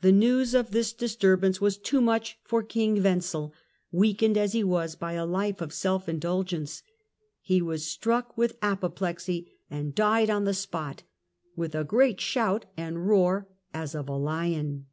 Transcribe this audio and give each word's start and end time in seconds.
The 0.00 0.10
news 0.10 0.54
of 0.54 0.70
this 0.70 0.94
disturbance 0.94 1.60
was 1.60 1.76
too 1.76 2.00
much 2.00 2.38
for 2.44 2.62
King 2.62 3.02
Wenzel 3.02 3.52
weakened 3.92 4.38
as 4.38 4.54
he 4.54 4.64
was 4.64 4.96
by 4.96 5.12
a 5.12 5.26
life 5.26 5.60
of 5.60 5.74
self 5.74 6.08
indulgence. 6.08 6.82
He 7.42 7.60
was 7.60 7.86
struck 7.86 8.38
with 8.38 8.52
Death 8.52 8.54
of. 8.54 8.62
Wenzel 8.62 8.72
apoplexy 8.86 9.52
and 9.70 9.94
died 9.94 10.30
on 10.30 10.44
the 10.46 10.54
spot" 10.54 11.02
with 11.58 11.74
a 11.74 11.84
great 11.84 12.22
shout 12.22 12.64
and 12.78 13.06
1419' 13.06 13.08
roar 13.20 13.48
as 13.74 13.94
of 13.94 14.08
a 14.08 14.16
lion 14.16 14.86